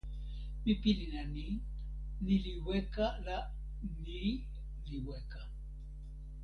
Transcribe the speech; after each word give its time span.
mi 0.63 0.73
pilin 0.81 1.15
e 1.23 1.23
ni: 1.35 1.47
ni 2.23 2.35
li 2.43 2.53
weka 2.65 3.05
la 3.25 3.37
ni 4.03 4.21
li 4.87 4.97
weka. 5.07 5.41